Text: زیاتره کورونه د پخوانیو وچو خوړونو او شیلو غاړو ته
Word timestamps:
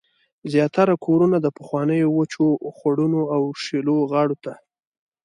زیاتره 0.51 0.93
کورونه 1.05 1.37
د 1.41 1.47
پخوانیو 1.57 2.09
وچو 2.17 2.45
خوړونو 2.75 3.21
او 3.35 3.41
شیلو 3.63 3.97
غاړو 4.11 4.35
ته 4.43 4.53